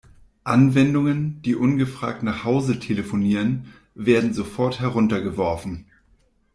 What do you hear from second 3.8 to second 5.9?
werden sofort heruntergeworfen.